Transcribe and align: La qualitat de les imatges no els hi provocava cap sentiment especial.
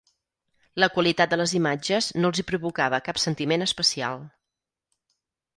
La 0.83 0.87
qualitat 0.93 1.35
de 1.35 1.37
les 1.41 1.53
imatges 1.59 2.09
no 2.23 2.31
els 2.33 2.41
hi 2.41 2.45
provocava 2.53 3.03
cap 3.09 3.21
sentiment 3.27 3.67
especial. 3.69 4.27